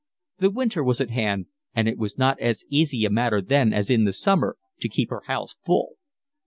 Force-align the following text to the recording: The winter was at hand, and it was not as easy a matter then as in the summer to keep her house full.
The 0.39 0.49
winter 0.49 0.83
was 0.83 0.99
at 0.99 1.11
hand, 1.11 1.45
and 1.75 1.87
it 1.87 1.95
was 1.95 2.17
not 2.17 2.39
as 2.39 2.63
easy 2.69 3.05
a 3.05 3.11
matter 3.11 3.39
then 3.39 3.71
as 3.71 3.91
in 3.91 4.03
the 4.03 4.13
summer 4.13 4.57
to 4.79 4.89
keep 4.89 5.11
her 5.11 5.21
house 5.27 5.55
full. 5.63 5.97